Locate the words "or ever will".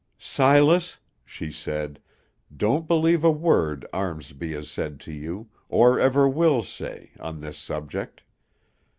5.69-6.63